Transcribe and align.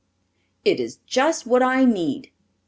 "It 0.65 0.79
is 0.79 0.97
just 1.05 1.45
what 1.45 1.61
I 1.61 1.85
need." 1.85 2.31